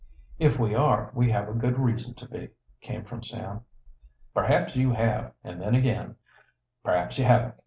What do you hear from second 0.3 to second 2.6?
"If we are, we have a good reason to be,"